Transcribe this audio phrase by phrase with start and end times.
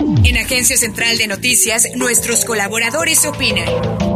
[0.00, 4.07] En Agencia Central de Noticias, nuestros colaboradores opinan.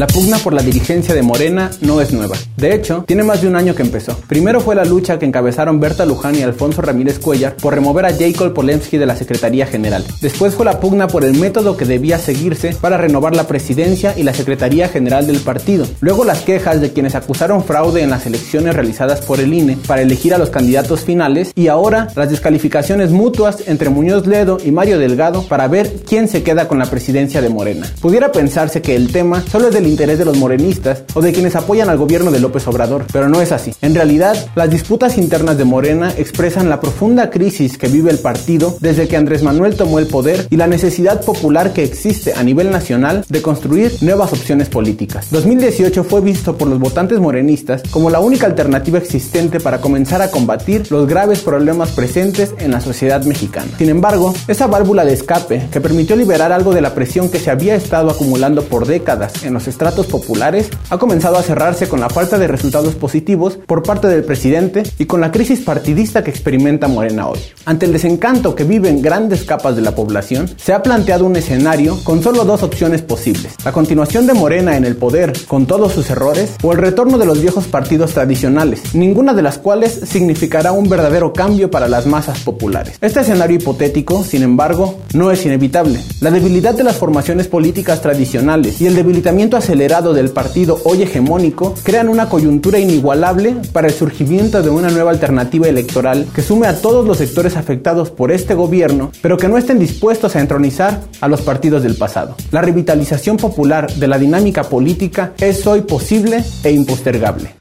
[0.00, 2.34] La pugna por la dirigencia de Morena no es nueva.
[2.56, 4.16] De hecho, tiene más de un año que empezó.
[4.28, 8.16] Primero fue la lucha que encabezaron Berta Luján y Alfonso Ramírez Cuellar por remover a
[8.16, 10.02] Jacob Polensky de la Secretaría General.
[10.22, 14.22] Después fue la pugna por el método que debía seguirse para renovar la presidencia y
[14.22, 15.86] la Secretaría General del partido.
[16.00, 20.00] Luego las quejas de quienes acusaron fraude en las elecciones realizadas por el INE para
[20.00, 24.98] elegir a los candidatos finales y ahora las descalificaciones mutuas entre Muñoz Ledo y Mario
[24.98, 27.86] Delgado para ver quién se queda con la presidencia de Morena.
[28.00, 31.56] Pudiera pensarse que el tema solo es del interés de los morenistas o de quienes
[31.56, 33.74] apoyan al gobierno de López Obrador, pero no es así.
[33.82, 38.76] En realidad, las disputas internas de Morena expresan la profunda crisis que vive el partido
[38.80, 42.70] desde que Andrés Manuel tomó el poder y la necesidad popular que existe a nivel
[42.70, 45.28] nacional de construir nuevas opciones políticas.
[45.30, 50.30] 2018 fue visto por los votantes morenistas como la única alternativa existente para comenzar a
[50.30, 53.70] combatir los graves problemas presentes en la sociedad mexicana.
[53.78, 57.50] Sin embargo, esa válvula de escape que permitió liberar algo de la presión que se
[57.50, 62.10] había estado acumulando por décadas en los tratos populares ha comenzado a cerrarse con la
[62.10, 66.86] falta de resultados positivos por parte del presidente y con la crisis partidista que experimenta
[66.86, 67.38] Morena hoy.
[67.64, 71.98] Ante el desencanto que viven grandes capas de la población, se ha planteado un escenario
[72.04, 73.54] con solo dos opciones posibles.
[73.64, 77.24] La continuación de Morena en el poder con todos sus errores o el retorno de
[77.24, 82.40] los viejos partidos tradicionales, ninguna de las cuales significará un verdadero cambio para las masas
[82.40, 82.98] populares.
[83.00, 86.00] Este escenario hipotético, sin embargo, no es inevitable.
[86.20, 91.76] La debilidad de las formaciones políticas tradicionales y el debilitamiento acelerado del partido hoy hegemónico
[91.84, 96.80] crean una coyuntura inigualable para el surgimiento de una nueva alternativa electoral que sume a
[96.80, 101.28] todos los sectores afectados por este gobierno, pero que no estén dispuestos a entronizar a
[101.28, 102.34] los partidos del pasado.
[102.50, 107.54] La revitalización popular de la dinámica política es hoy posible e impostergable.